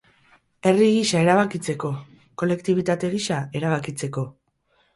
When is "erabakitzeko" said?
1.25-1.93, 3.61-4.29